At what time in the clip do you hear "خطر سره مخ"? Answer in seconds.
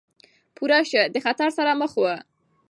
1.25-1.91